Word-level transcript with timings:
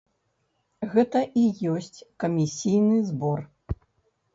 Гэта 0.93 1.21
і 1.43 1.45
ёсць 1.75 1.99
камісійны 2.27 2.97
збор. 3.15 3.39